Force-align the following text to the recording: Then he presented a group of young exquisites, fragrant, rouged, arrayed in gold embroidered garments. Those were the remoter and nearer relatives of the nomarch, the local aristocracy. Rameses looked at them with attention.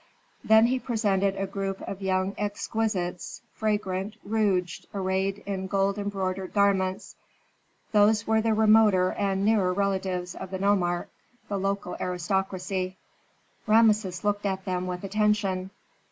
Then 0.43 0.65
he 0.65 0.79
presented 0.79 1.35
a 1.35 1.45
group 1.45 1.79
of 1.81 2.01
young 2.01 2.33
exquisites, 2.35 3.43
fragrant, 3.53 4.15
rouged, 4.23 4.87
arrayed 4.95 5.43
in 5.45 5.67
gold 5.67 5.99
embroidered 5.99 6.55
garments. 6.55 7.15
Those 7.91 8.25
were 8.25 8.41
the 8.41 8.55
remoter 8.55 9.11
and 9.11 9.45
nearer 9.45 9.71
relatives 9.71 10.33
of 10.33 10.49
the 10.49 10.57
nomarch, 10.57 11.07
the 11.49 11.59
local 11.59 11.95
aristocracy. 11.99 12.97
Rameses 13.67 14.23
looked 14.23 14.47
at 14.47 14.65
them 14.65 14.87
with 14.87 15.03
attention. 15.03 15.69